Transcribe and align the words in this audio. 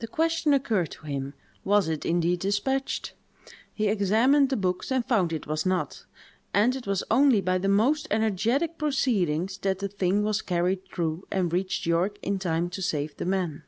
The 0.00 0.06
question 0.06 0.52
occurred 0.52 0.90
to 0.90 1.06
him, 1.06 1.32
was 1.64 1.88
it 1.88 2.04
indeed 2.04 2.40
despatched? 2.40 3.14
He 3.72 3.88
examined 3.88 4.50
the 4.50 4.58
books 4.58 4.92
and 4.92 5.06
found 5.06 5.32
it 5.32 5.46
was 5.46 5.64
not; 5.64 6.04
and 6.52 6.76
it 6.76 6.86
was 6.86 7.02
only 7.10 7.40
by 7.40 7.56
the 7.56 7.70
most 7.70 8.06
energetic 8.10 8.76
proceedings 8.76 9.56
that 9.62 9.78
the 9.78 9.88
thing 9.88 10.22
was 10.22 10.42
carried 10.42 10.84
through, 10.86 11.26
and 11.30 11.50
reached 11.50 11.86
York 11.86 12.18
in 12.20 12.38
time 12.38 12.68
to 12.68 12.82
save 12.82 13.16
the 13.16 13.24
men. 13.24 13.62